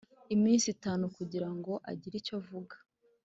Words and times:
Iminsi 0.35 0.65
itanu 0.75 1.03
kugira 1.17 1.49
ngo 1.55 1.73
agire 1.91 2.15
icyo 2.21 2.33
avuga 2.39 2.75